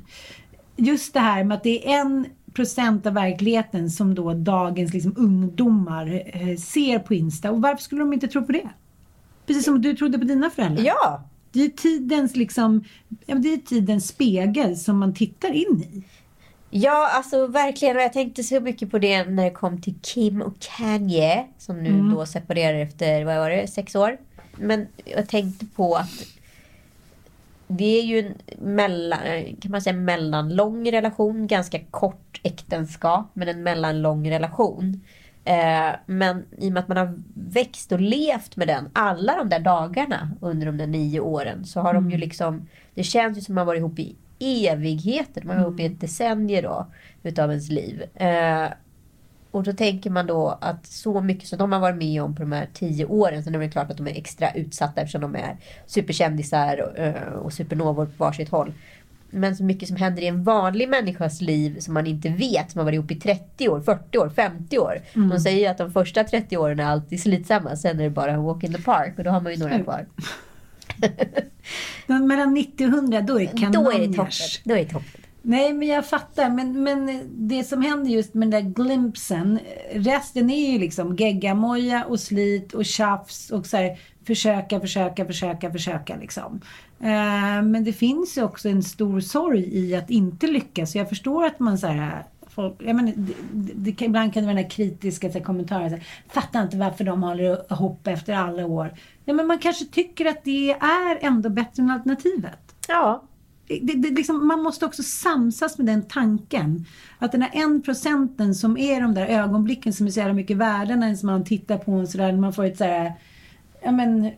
[0.76, 5.14] just det här med att det är en procent av verkligheten som då dagens liksom,
[5.16, 7.50] ungdomar eh, ser på Insta.
[7.50, 8.68] Och varför skulle de inte tro på det?
[9.46, 10.84] Precis som du trodde på dina föräldrar.
[10.84, 12.84] Ja, Det är tidens, liksom,
[13.26, 16.04] det är tidens spegel som man tittar in i.
[16.70, 17.96] Ja, alltså verkligen.
[17.96, 21.46] Och jag tänkte så mycket på det när det kom till Kim och Kanye.
[21.58, 24.16] Som nu då separerar efter, vad var det, sex år.
[24.58, 26.26] Men jag tänkte på att
[27.70, 29.18] det är ju en mellan,
[29.60, 31.46] kan man säga, mellanlång relation.
[31.46, 35.00] Ganska kort äktenskap, men en mellanlång relation.
[35.44, 39.48] Eh, men i och med att man har växt och levt med den alla de
[39.48, 43.40] där dagarna under de där nio åren så har de ju liksom, det känns ju
[43.40, 45.42] som man varit ihop i evigheter.
[45.42, 46.86] Man var ihop i ett decennium då
[47.22, 48.02] utav ens liv.
[48.14, 48.68] Eh,
[49.50, 52.42] och då tänker man då att så mycket som de har varit med om på
[52.42, 53.44] de här tio åren.
[53.44, 57.32] Sen är det klart att de är extra utsatta eftersom de är superkändisar och, eh,
[57.32, 58.72] och supernovor på varsitt håll.
[59.30, 62.78] Men så mycket som händer i en vanlig människas liv som man inte vet, som
[62.78, 65.00] har varit ihop i 30 år, 40 år, 50 år.
[65.30, 68.40] De säger ju att de första 30 åren är alltid slitsamma, sen är det bara
[68.40, 70.06] walk in the park och då har man ju några kvar.
[72.06, 73.72] Men mellan 90 och 100, då är det kanoners.
[73.74, 74.60] Då är det toppen.
[74.64, 75.19] Då är det toppen.
[75.42, 76.50] Nej, men jag fattar.
[76.50, 79.58] Men, men det som händer just med den där glimpsen,
[79.92, 85.72] resten är ju liksom geggamoja och slit och tjafs och så här, försöka, försöka, försöka,
[85.72, 86.60] försöka liksom.
[87.00, 90.92] Eh, men det finns ju också en stor sorg i att inte lyckas.
[90.92, 94.42] Så jag förstår att man så här, folk, jag menar, det, det, det, ibland kan
[94.42, 95.90] det vara den här kritiska så här, kommentaren.
[95.90, 98.94] Så här, Fattar inte varför de håller ihop efter alla år.
[99.24, 103.22] Ja, men man kanske tycker att det är ändå bättre än alternativet Ja
[103.82, 106.86] det, det, liksom, man måste också samsas med den tanken.
[107.18, 110.56] Att den här en procenten som är de där ögonblicken som är så jävla mycket
[110.56, 113.12] värda när man tittar på en sådär, man får ett sådär,
[113.82, 114.30] ja men,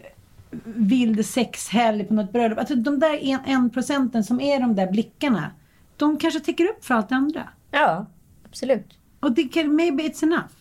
[0.65, 2.59] vild sexhelg på något bröllop.
[2.59, 5.51] Alltså de där en, en procenten som är de där blickarna,
[5.97, 7.49] de kanske täcker upp för allt det andra.
[7.71, 8.07] Ja,
[8.49, 8.99] absolut.
[9.21, 10.53] Och det kan, maybe it's enough.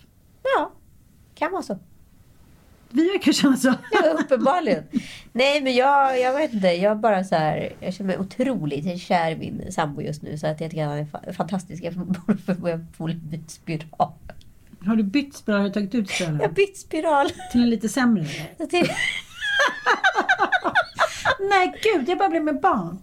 [0.43, 0.71] Ja,
[1.35, 1.79] kan vara så.
[2.93, 3.73] Vi verkar känna så.
[3.91, 4.83] Ja, uppenbarligen.
[5.33, 6.67] Nej, men jag, jag vet inte.
[6.67, 10.37] Jag bara så här, jag känner mig otroligt kär i min sambo just nu.
[10.37, 11.83] Så att jag tycker han är fa- fantastisk.
[11.83, 14.11] Jag borde få bytt spiral.
[14.85, 15.59] Har du bytt spiral?
[15.59, 16.53] Har du tagit ut Jag har spiralen?
[16.53, 17.29] bytt spiral.
[17.51, 18.25] Till en lite sämre
[18.69, 18.87] till,
[21.49, 22.99] Nej gud, jag bara blev med barn.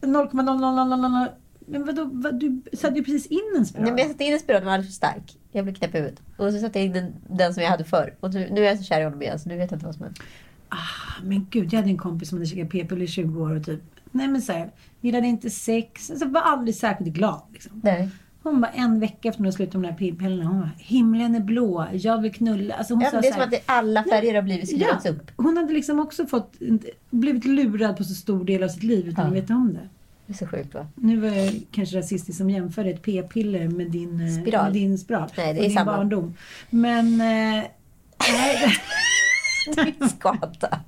[0.00, 1.28] 0,0000.
[1.66, 3.84] Men vadå, vad, du satte ju precis in en spiral.
[3.84, 5.36] Nej, men jag satte in en spiral, den var alldeles för stark.
[5.56, 6.20] Jag blev knäpp i huvudet.
[6.36, 8.14] Och så satte jag in den, den som jag hade förr.
[8.20, 9.86] Och nu, nu är jag så kär i honom igen, så nu vet jag inte
[9.86, 10.22] vad som händer.
[10.68, 13.64] Ah, men gud, jag hade en kompis som hade käkat p-piller i 20 år och
[13.64, 16.10] typ, nej men såhär, gillade inte sex.
[16.10, 17.80] Alltså var aldrig särskilt glad liksom.
[17.84, 18.08] Nej.
[18.42, 21.34] Hon bara en vecka efter hon hade slutat med de där p-pillerna, hon bara, himlen
[21.34, 22.74] är blå, jag vill knulla.
[22.74, 25.30] Alltså hon Ja, sa det är som att alla färger har blivit skruvats upp.
[25.36, 26.54] Hon hade liksom också fått,
[27.10, 29.28] blivit lurad på så stor del av sitt liv utan Ja.
[29.30, 29.88] att veta om det.
[30.26, 30.86] Det är så sjukt va?
[30.94, 34.64] Nu var jag kanske rasistisk som jämförde ett p-piller med din eh, Spiral.
[34.64, 35.28] Med din spiral.
[35.36, 35.96] Nej, det och är din samma.
[35.96, 36.34] barndom.
[36.70, 37.20] Men...
[37.20, 37.64] Eh,
[39.84, 40.80] Din skada.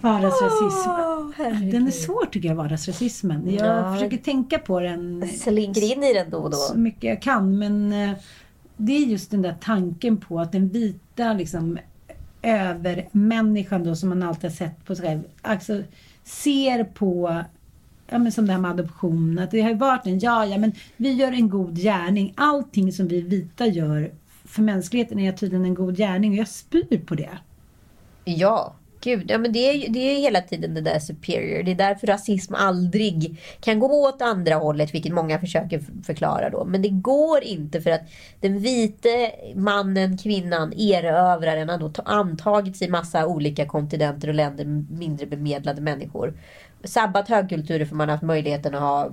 [0.00, 0.90] vardagsrasism.
[1.36, 1.72] Herregud.
[1.72, 3.54] Den är svår tycker jag, vardagsrasismen.
[3.54, 3.94] Jag Ja.
[3.94, 6.78] försöker tänka på den Slinker in i den då och så då.
[6.78, 7.58] mycket jag kan.
[7.58, 8.10] Men eh,
[8.76, 11.78] det är just den där tanken på att den vita liksom
[12.42, 15.20] övermänniskan då som man alltid har sett på sig själv.
[15.42, 15.82] Alltså
[16.24, 17.44] ser på
[18.12, 20.58] Ja, men som det här med adoption, att det har ju varit en, ja, ja,
[20.58, 22.34] men vi gör en god gärning.
[22.36, 24.10] Allting som vi vita gör
[24.44, 27.38] för mänskligheten är tydligen en god gärning och jag spyr på det.
[28.24, 29.30] Ja, gud.
[29.30, 31.62] Ja, men det, är, ju- det är ju hela tiden det där superior.
[31.62, 36.64] Det är därför rasism aldrig kan gå åt andra hållet, vilket många försöker förklara då.
[36.64, 38.02] Men det går inte för att
[38.40, 44.64] den vite mannen, kvinnan, erövraren har då antagits antagit sig massa olika kontinenter och länder
[44.64, 46.34] med mindre bemedlade människor.
[46.84, 49.10] Sabbat högkulturer för man har haft möjligheten att ha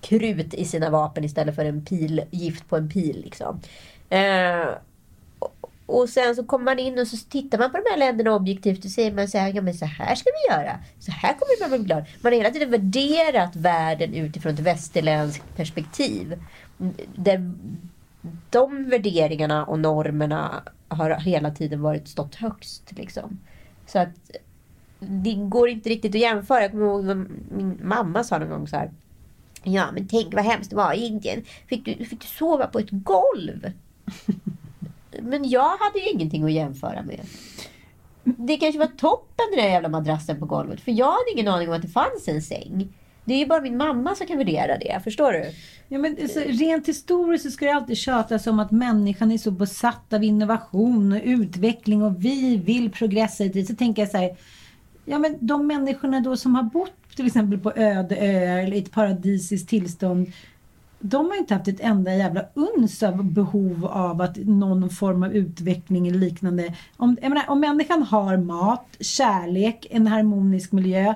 [0.00, 3.20] krut i sina vapen istället för en pil, gift på en pil.
[3.24, 3.60] Liksom.
[4.10, 4.68] Eh,
[5.90, 8.84] och sen så kommer man in och så tittar man på de här länderna objektivt
[8.84, 10.78] och säger man så här, ja men så här ska vi göra.
[10.98, 12.04] Så här kommer man bli glad.
[12.22, 16.42] Man har hela tiden värderat världen utifrån ett västerländskt perspektiv.
[17.14, 17.54] Där
[18.50, 22.92] de värderingarna och normerna har hela tiden varit stått högst.
[22.92, 23.38] Liksom.
[23.86, 24.30] Så att
[24.98, 26.62] det går inte riktigt att jämföra.
[26.62, 28.90] Jag kommer ihåg vad min mamma sa någon gång så här.
[29.62, 31.42] Ja men tänk vad hemskt det var i Indien.
[31.66, 33.72] Fick du, fick du sova på ett golv?
[35.22, 37.20] Men jag hade ju ingenting att jämföra med.
[38.24, 40.80] Det kanske var toppen den där jävla madrassen på golvet.
[40.80, 42.88] För jag hade ingen aning om att det fanns en säng.
[43.24, 45.00] Det är ju bara min mamma som kan värdera det.
[45.04, 45.44] Förstår du?
[45.88, 49.50] Ja, men alltså, rent historiskt så ska det alltid tjatas om att människan är så
[49.50, 53.44] besatt av innovation och utveckling och vi vill progressa.
[53.68, 54.36] Så tänker jag så här,
[55.04, 58.78] ja, men de människorna då som har bott till exempel på öde öar eller i
[58.78, 60.32] ett paradisiskt tillstånd.
[61.00, 65.32] De har inte haft ett enda jävla uns av behov av att någon form av
[65.32, 66.74] utveckling eller liknande.
[66.96, 71.14] Om, menar, om människan har mat, kärlek, en harmonisk miljö.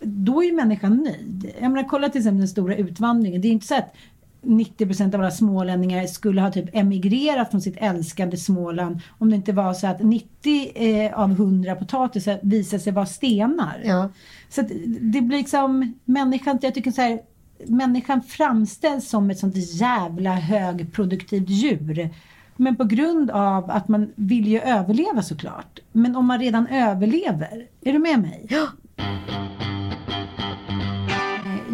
[0.00, 1.52] Då är ju människan nöjd.
[1.60, 3.40] Jag menar, kolla till exempel den stora utvandringen.
[3.40, 3.94] Det är inte så att
[4.42, 9.52] 90% av alla smålänningar skulle ha typ emigrerat från sitt älskade Småland om det inte
[9.52, 13.82] var så att 90 eh, av 100 potatisar visade sig vara stenar.
[13.84, 14.10] Ja.
[14.48, 14.62] Så
[15.00, 17.20] det blir liksom människan, jag tycker så här,
[17.66, 22.10] människan framställs som ett sånt jävla högproduktivt djur.
[22.56, 25.80] Men på grund av att man vill ju överleva såklart.
[25.92, 28.46] Men om man redan överlever, är du med mig?
[28.48, 28.66] Ja.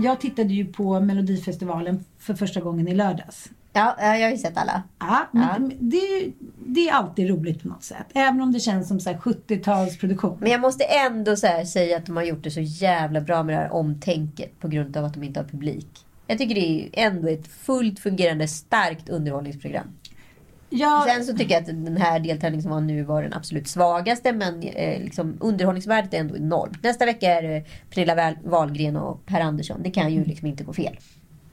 [0.03, 3.51] Jag tittade ju på Melodifestivalen för första gången i lördags.
[3.77, 4.83] Ja, jag har ju sett alla.
[4.99, 5.77] Ja, men Ja.
[5.81, 6.33] Det,
[6.67, 8.07] det är alltid roligt på något sätt.
[8.15, 10.37] Även om det känns som så här 70-talsproduktion.
[10.41, 13.59] Men jag måste ändå säga att de har gjort det så jävla bra med det
[13.61, 15.89] här omtänket på grund av att de inte har publik.
[16.27, 19.87] Jag tycker det är ändå ett fullt fungerande, starkt underhållningsprogram.
[20.71, 23.69] Ja, Sen så tycker jag att den här deltävlingen som var nu var den absolut
[23.69, 24.33] svagaste.
[24.33, 26.83] Men eh, liksom, underhållningsvärdet är ändå enormt.
[26.83, 29.83] Nästa vecka är det Pernilla Wahl- Wahlgren och Per Andersson.
[29.83, 30.99] Det kan ju liksom inte gå fel.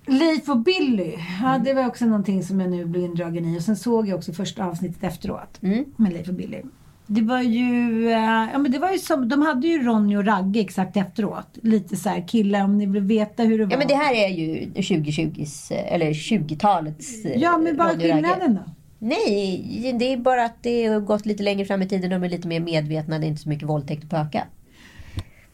[0.05, 1.13] Leif och Billy.
[1.43, 3.57] Ja, det var också någonting som jag nu blev indragen i.
[3.57, 5.59] Och sen såg jag också första avsnittet efteråt.
[5.61, 5.85] Mm.
[5.97, 6.61] Med Leif och Billy.
[7.07, 10.25] Det var ju, eh, ja men det var ju som, de hade ju Ronny och
[10.25, 11.47] Ragge exakt efteråt.
[11.61, 13.71] Lite så här, killar om ni vill veta hur det var.
[13.71, 17.91] Ja men det här är ju 2020s, eh, eller 20-talets eh, Ja, men vad är
[17.91, 18.13] Ragge.
[18.13, 18.71] skillnaden då?
[18.99, 22.09] Nej, det är bara att det har gått lite längre fram i tiden.
[22.09, 23.19] De är lite mer medvetna.
[23.19, 24.43] Det är inte så mycket våldtäkt och pöka.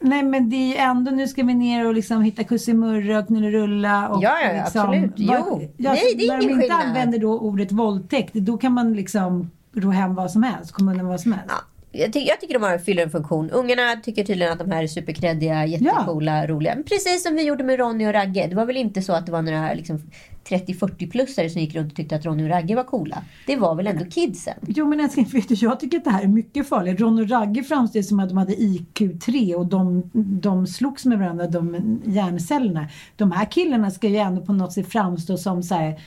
[0.01, 3.27] Nej men det är ju ändå, nu ska vi ner och liksom hitta kussimurra och
[3.27, 5.11] knullerulla och Ja, ja, ja, liksom, absolut.
[5.15, 5.69] Jo.
[5.77, 6.87] Ja, Nej, det är när de ingen inte skillnad.
[6.87, 11.07] använder då ordet våldtäkt, då kan man liksom ro hem vad som helst, komma undan
[11.07, 11.47] vad som helst.
[11.91, 13.49] Ja, jag, ty- jag tycker de har fyller en funktion.
[13.49, 16.75] Ungarna tycker tydligen att de här är superkreddiga, jättecoola, roliga.
[16.75, 18.47] Men Precis som vi gjorde med Ronny och Ragge.
[18.47, 20.01] Det var väl inte så att det var några liksom,
[20.49, 23.23] 30-40-plussare som gick runt och tyckte att Ronny och Ragge var coola.
[23.47, 24.53] Det var väl ändå kidsen.
[24.67, 26.99] Jo men älskling, vet du, jag tycker att det här är mycket farligt.
[26.99, 31.47] Ronny och Ragge framställs som att de hade IQ3 och de, de slogs med varandra,
[31.47, 32.87] de hjärncellerna.
[33.15, 35.99] De här killarna ska ju ändå på något sätt framstå som så här,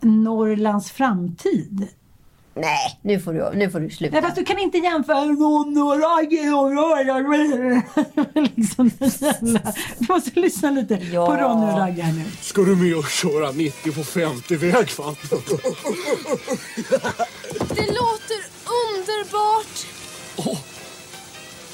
[0.00, 1.88] Norrlands framtid.
[2.56, 4.12] Nej, nu får du, nu får du sluta.
[4.12, 6.40] Nej, fast du kan inte jämföra Ron och Ragge
[8.56, 8.90] liksom.
[9.98, 11.26] Du måste lyssna lite Ja.
[11.26, 12.24] på Ron och Ragge här nu.
[12.40, 15.16] Ska du med och köra 90 på 50-väg fan?
[17.68, 18.40] Det låter
[18.84, 19.86] underbart.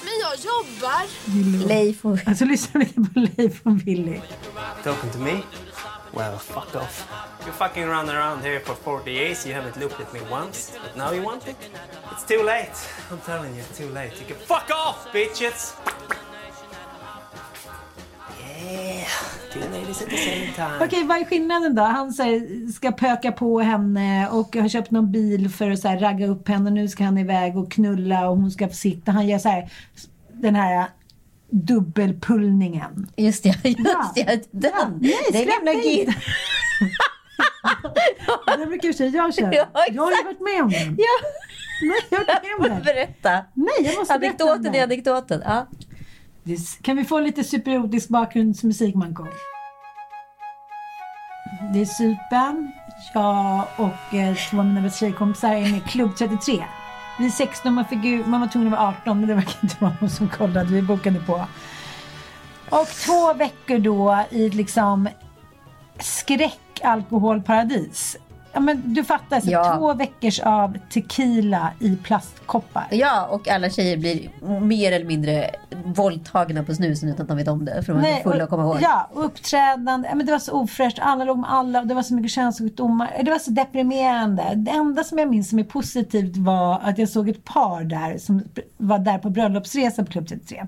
[0.05, 1.67] Men jag jobbar.
[1.69, 2.19] Leif och...
[2.27, 4.21] Alltså lyssna lite på Leif och Billy.
[4.85, 5.31] Talking to me?
[6.13, 7.09] Well, fuck off.
[7.45, 9.47] You're fucking running around here for 40 years.
[9.47, 11.57] You haven't looked at me once, but now you want it?
[12.13, 12.77] It's too late.
[13.11, 14.19] I'm telling you, too late.
[14.21, 15.75] You can fuck off, bitches!
[18.61, 19.07] Yeah,
[19.53, 20.85] two ladies at the same time.
[20.85, 21.83] Okej, vad är skillnaden då?
[21.83, 25.99] Han här, ska pöka på henne och har köpt någon bil för att så här,
[25.99, 26.71] ragga upp henne.
[26.71, 29.13] Nu ska han iväg och knulla och hon ska få sitta.
[29.13, 29.71] Han gör så här,
[30.33, 30.87] den här
[31.53, 33.09] dubbelpullningen.
[33.17, 34.13] Just det, just Ja.
[34.15, 34.49] det.
[34.51, 34.73] Den.
[34.75, 34.89] Ja.
[35.01, 35.89] Nej, är lämna inte.
[35.89, 36.15] gid.
[38.59, 39.53] Det brukar säga jag kör.
[39.55, 40.97] Ja, jag har ju varit med om den.
[40.99, 41.07] Ja,
[41.83, 42.83] Nej, jag har varit med om den.
[42.85, 43.45] berätta.
[43.55, 44.83] Nej, jag måste berätta Anekdoten är den.
[44.83, 45.43] anekdoten.
[45.45, 45.67] Ja.
[46.83, 49.27] Kan vi få lite supererotisk bakgrundsmusik, Manko?
[51.75, 52.73] Det är Sypen.
[53.15, 56.65] Jag och eh, två av mina bästa tjejkompisar är med Klubb 33.
[57.21, 59.77] Vi är 16, man, fick man var tvungen att vara 18 men det verkar inte
[59.81, 60.75] vara någon som kollade.
[60.75, 61.47] Vi bokade på.
[62.71, 65.09] Och två veckor då i liksom
[65.99, 68.17] skräckalkoholparadis.
[68.53, 69.77] Ja, men du fattar, alltså, Ja.
[69.79, 72.87] två veckors av tequila i plastkoppar.
[72.91, 75.51] ja, och alla tjejer blir mer eller mindre
[75.85, 77.83] våldtagna på snusen utan att de vet om det.
[77.83, 78.77] För de är fulla att komma ihåg.
[78.81, 80.09] Ja, och uppträdande.
[80.09, 80.99] Ja, men det var så ofräscht.
[81.03, 81.81] Alla låg med alla.
[81.81, 83.11] och Det var så mycket könssjukdomar.
[83.25, 84.53] Det var så deprimerande.
[84.57, 88.19] Det enda som jag minns som är positivt var att jag såg ett par där
[88.19, 88.43] som
[88.77, 90.67] var där på bröllopsresa på Klubb 33.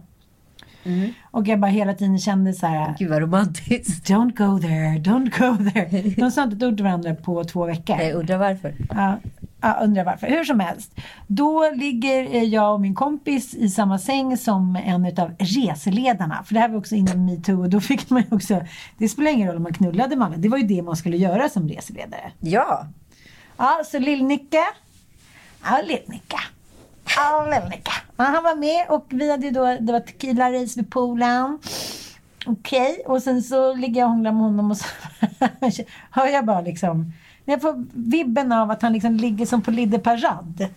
[0.85, 1.13] Mm.
[1.31, 2.95] Och jag bara hela tiden kände så här.
[2.99, 4.09] Gud vad romantiskt.
[4.11, 6.15] Don't go there, don't go there.
[6.17, 8.01] De sa inte ett ord till varandra på två veckor.
[8.01, 8.75] Jag undrar varför.
[8.91, 9.19] Ja,
[9.61, 10.27] ja, undrar varför.
[10.27, 10.95] Hur som helst.
[11.27, 16.45] Då ligger eh, jag och min kompis i samma säng som en utav reseledarna.
[16.45, 18.63] För det här var också innan metoo och då fick man ju också,
[18.99, 20.37] det spelar ingen roll om man knullade med alla.
[20.37, 22.33] Det var ju det man skulle göra som reseledare.
[22.41, 22.87] Ja.
[23.57, 24.65] Ja, så Lill-Nicke.
[25.65, 26.39] Ja, Lill-Nicke.
[27.17, 27.91] Lill-Nicke.
[28.17, 31.59] Ja, han var med och vi hade då, det var tequila-race vid poolen.
[32.47, 34.87] Okej, och sen så ligger jag och hånglar med honom och så
[36.11, 37.13] hör jag bara liksom
[37.45, 40.69] Jag får vibben av att han liksom ligger som på Lidde Parad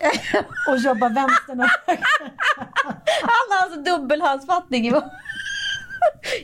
[0.70, 1.70] och jobbar vänstern och
[3.22, 5.10] Han har alltså dubbelhandsfattning i, var-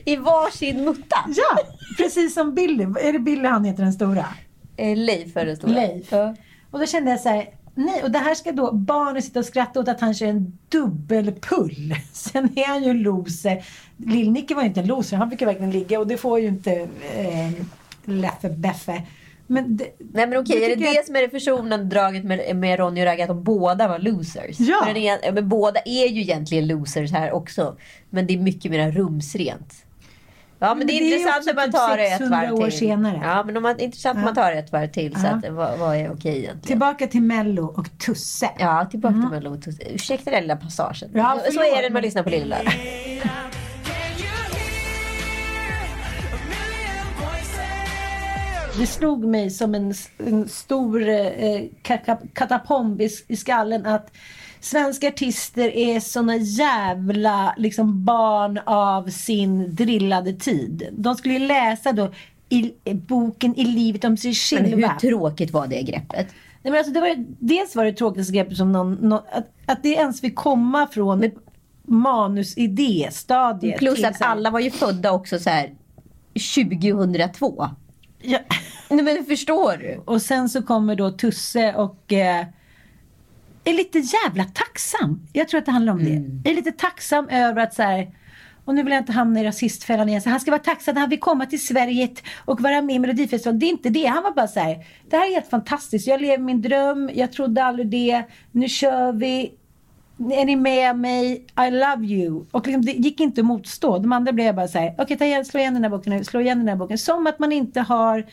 [0.04, 1.16] i varsin mutta.
[1.28, 1.58] Ja,
[1.96, 2.84] precis som Billy.
[2.84, 4.24] Är det Billy han heter den stora?
[4.76, 5.72] Eh, Leif är det stora.
[5.72, 6.12] Leif.
[6.12, 6.34] Ja.
[6.70, 9.44] Och då kände jag så här, nej, och det här ska då barnen sitta och
[9.46, 11.94] skratta åt att han kör en dubbelpull.
[12.12, 13.64] Sen är han ju en loser.
[13.96, 16.46] Lill-Nicke var ju inte en loser, han fick ju verkligen ligga och det får ju
[16.48, 16.72] inte
[17.16, 17.50] eh,
[18.04, 19.02] Leffe Beffe.
[19.46, 21.84] Men det, Nej men okej, Det är det tycker det jag- som är det försonande
[21.86, 23.22] draget med, med Ronny och Ragge?
[23.22, 24.60] Att de båda var losers?
[24.60, 24.86] Ja.
[24.88, 27.76] En, men båda är ju egentligen losers här också.
[28.10, 29.74] Men det är mycket mer rumsrent.
[30.62, 32.36] Ja men, Men det är det är intressant om man typ tar det ett 600
[32.40, 32.78] varv år till.
[32.78, 33.20] senare.
[33.24, 35.14] Ja men man, intressant om man tar det ett varv till.
[35.16, 35.30] Så Ja.
[35.30, 36.60] att, vad, vad är okej egentligen?
[36.60, 38.50] tillbaka till Mello och Tusse.
[38.58, 39.58] Ja, tillbaka till Mello.
[39.94, 41.10] Ursäkta den lilla passagen.
[41.14, 42.56] Ja, så är det när man lyssnar på Lilla.
[48.78, 54.10] Det slog mig som en, en stor eh, kaka- katapomb i, i skallen att
[54.64, 60.88] svenska artister är såna jävla liksom, barn av sin drillade tid.
[60.92, 62.12] De skulle ju läsa då
[62.48, 64.88] i, i boken I livet om sig Men själva.
[64.88, 66.26] hur tråkigt var det greppet?
[66.62, 69.82] Nej, men alltså, det var, dels var det tråkigaste greppet som någon, någon, att, att
[69.82, 71.30] det ens fick komma från
[71.82, 73.78] manusidé-stadiet.
[73.78, 75.70] Plus att alla var ju födda också så här
[76.54, 77.68] 2002.
[78.22, 78.38] Ja.
[78.88, 80.00] Nej men förstår du?
[80.04, 82.46] Och sen så kommer då Tusse och eh,
[83.64, 85.26] är lite jävla tacksam.
[85.32, 86.10] Jag tror att det handlar om det.
[86.44, 88.10] Jag är lite tacksam över att så här,
[88.64, 90.22] och nu vill jag inte hamna i rasistfällan igen.
[90.22, 92.08] Så han ska vara tacksam att han vill komma till Sverige
[92.44, 93.58] och vara med i Melodifestivalen.
[93.58, 94.04] Det är inte det.
[94.06, 96.06] Han var bara så här, det här är helt fantastiskt.
[96.06, 97.10] Jag lever min dröm.
[97.14, 98.22] Jag trodde aldrig det.
[98.52, 99.52] Nu kör vi.
[100.32, 101.46] Är ni med mig?
[101.66, 102.44] I love you.
[102.50, 103.98] Och liksom, det gick inte att motstå.
[103.98, 106.24] De andra blev bara så här, okej ta igen, slå igen den här boken nu,
[106.24, 106.98] slå igen den här boken.
[106.98, 108.26] Som att man inte har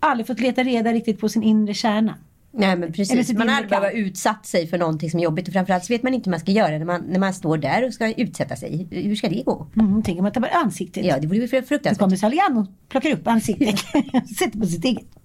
[0.00, 2.14] aldrig fått leta reda riktigt på sin inre kärna.
[2.52, 3.32] Nej men precis.
[3.32, 5.48] Man har aldrig behövt utsatt sig för någonting som är jobbigt.
[5.48, 7.58] Och framförallt så vet man inte hur man ska göra när man, när man står
[7.58, 8.88] där och ska utsätta sig.
[8.90, 9.66] Hur ska det gå?
[9.76, 11.04] Mm, tänker man tappar ansiktet.
[11.04, 11.98] Ja, det vore ju fruktansvärt.
[11.98, 13.78] kommer Salian och plockar upp ansiktet.
[14.38, 15.19] Sätter på sitt eget.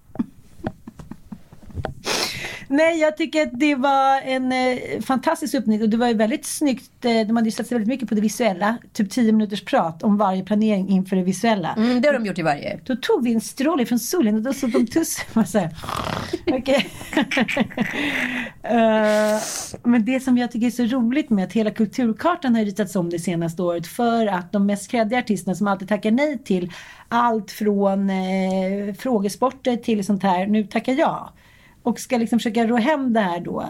[2.68, 6.46] Nej, jag tycker att det var en eh, fantastisk uppnick och det var ju väldigt
[6.46, 7.04] snyggt.
[7.04, 8.76] Eh, de hade ju satsat väldigt mycket på det visuella.
[8.92, 11.74] Typ 10 minuters prat om varje planering inför det visuella.
[11.76, 12.80] Mm, det har de gjort i varje.
[12.84, 15.18] Då tog vi en stråle från solen och då såg de tuss.
[15.34, 15.68] och så
[16.46, 16.88] Okej.
[18.62, 19.40] Eh,
[19.82, 23.10] men det som jag tycker är så roligt med att hela kulturkartan har ritats om
[23.10, 26.72] det senaste året för att de mest kreddiga artisterna som alltid tackar nej till
[27.08, 31.32] allt från eh, frågesporter till sånt här, nu tackar jag.
[31.86, 33.64] Och ska liksom försöka rå hem det här då.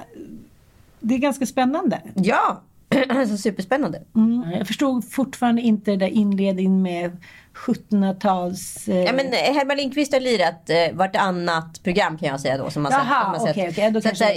[1.00, 2.00] Det är ganska spännande.
[2.14, 2.62] Ja,
[3.08, 4.02] alltså superspännande.
[4.14, 4.50] Mm.
[4.58, 7.16] Jag förstod fortfarande inte det där inledningen med
[7.54, 8.88] 1700-tals...
[8.88, 12.70] Eh, Ja, men eh, Herman Lindqvist har lirat eh, vartannat program kan jag säga då.
[12.70, 13.50] Som man Jaha, som man sett.
[13.56, 14.34] okej, okej, då Så så här,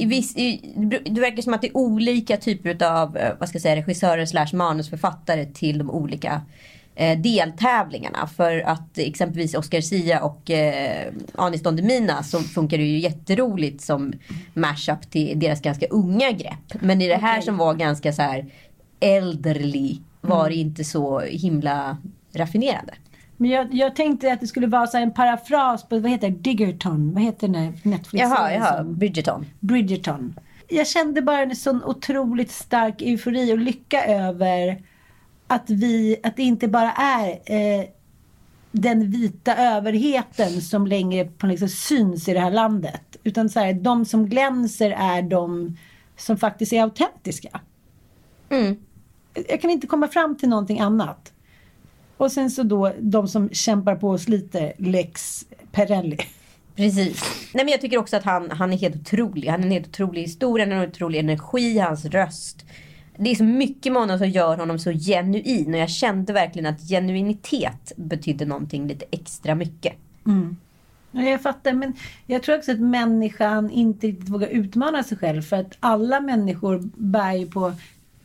[0.00, 0.74] i, viss- i,
[1.10, 4.26] det verkar som att det är olika typer av eh, vad ska jag säga, regissörer
[4.26, 6.42] slash manusförfattare till de olika
[7.08, 8.26] deltävlingarna.
[8.26, 13.80] För att exempelvis Oscar Sia och eh, Anis Don Demina så funkar det ju jätteroligt
[13.80, 14.12] som
[14.54, 16.74] mashup till deras ganska unga grepp.
[16.80, 17.42] Men i det här Okej.
[17.46, 18.46] som var ganska så här
[19.00, 20.48] elderly var Mm.
[20.50, 21.96] det inte så himla
[22.34, 22.94] raffinerande.
[23.36, 26.36] Men jag, jag tänkte att det skulle vara så en parafras på, vad heter det,
[26.36, 27.12] Diggerton?
[27.14, 28.22] Vad heter den där Netflix?
[28.22, 29.46] Jaha, jaha, Bridgerton.
[29.60, 30.34] Bridgerton.
[30.68, 34.82] Jag kände bara en sån otroligt stark eufori och lycka över
[35.50, 37.84] att vi, att det inte bara är eh,
[38.72, 43.16] den vita överheten som längre på liksom syns i det här landet.
[43.24, 45.76] Utan så här, de som glänser är de
[46.16, 47.60] som faktiskt är autentiska.
[48.48, 48.76] Mm.
[49.48, 51.32] Jag kan inte komma fram till någonting annat.
[52.16, 56.18] Och sen så då de som kämpar på och sliter, Lex Perelli.
[56.76, 57.22] Precis.
[57.54, 59.48] Nej, men jag tycker också att han, han är helt otrolig.
[59.48, 62.64] Han är en helt otrolig historia, en otrolig energi, hans röst.
[63.22, 65.74] Det är så mycket med honom som gör honom så genuin.
[65.74, 69.92] Och jag kände verkligen att genuinitet betydde någonting lite extra mycket.
[70.26, 70.56] Mm.
[71.12, 71.94] Jag fattar, men
[72.26, 75.42] jag tror också att människan inte riktigt vågar utmana sig själv.
[75.42, 77.72] För att alla människor bär ju på,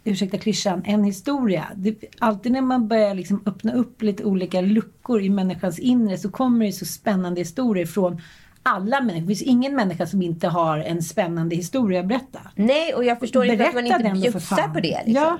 [0.03, 1.65] ursäkta klyschan, en historia.
[1.75, 6.31] Det, alltid när man börjar liksom öppna upp lite olika luckor i människans inre så
[6.31, 8.21] kommer det så spännande historier från
[8.65, 9.21] alla människor.
[9.21, 12.39] Det finns ingen människa som inte har en spännande historia att berätta.
[12.55, 15.01] Nej, och jag förstår inte att man Berätta inte bjussar på det.
[15.05, 15.23] Liksom.
[15.23, 15.39] Ja.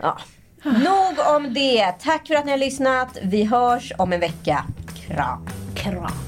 [0.00, 0.18] Ja.
[0.64, 1.92] Nog om det.
[1.92, 3.18] Tack för att ni har lyssnat.
[3.22, 4.64] Vi hörs om en vecka.
[5.06, 5.46] Kram.
[5.74, 6.27] Kram.